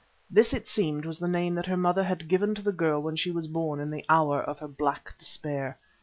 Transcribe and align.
This, 0.31 0.51
it 0.51 0.67
seemed, 0.67 1.05
was 1.05 1.19
the 1.19 1.27
name 1.27 1.53
that 1.53 1.67
her 1.67 1.77
mother 1.77 2.03
had 2.03 2.27
given 2.27 2.55
to 2.55 2.63
the 2.63 2.71
girl 2.71 2.99
when 3.03 3.15
she 3.15 3.29
was 3.29 3.45
born 3.45 3.79
in 3.79 3.91
the 3.91 4.03
hour 4.09 4.41
of 4.41 4.57
her 4.57 4.67
black 4.67 5.13
despair. 5.19 5.77